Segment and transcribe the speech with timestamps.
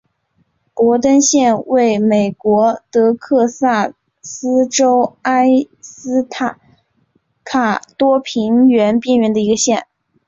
[0.73, 3.93] 博登县位美国德克萨
[4.23, 5.47] 斯州埃
[5.79, 6.57] 斯塔
[7.43, 9.85] 卡多平原边缘的一个县。